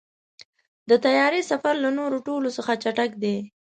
[0.89, 3.37] د طیارې سفر له نورو ټولو څخه چټک دی.